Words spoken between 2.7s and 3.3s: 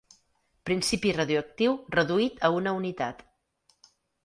unitat.